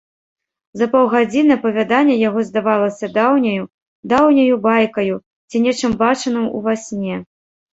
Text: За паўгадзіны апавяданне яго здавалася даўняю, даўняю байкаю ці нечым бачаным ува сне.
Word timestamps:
За 0.81 0.85
паўгадзіны 0.93 1.51
апавяданне 1.59 2.15
яго 2.29 2.39
здавалася 2.47 3.11
даўняю, 3.19 3.63
даўняю 4.15 4.55
байкаю 4.65 5.15
ці 5.49 5.57
нечым 5.67 5.91
бачаным 6.03 6.45
ува 6.63 6.73
сне. 6.87 7.25